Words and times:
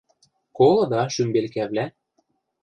Колыда, 0.57 1.01
шӱмбелкӓвлӓ?.. 1.13 1.85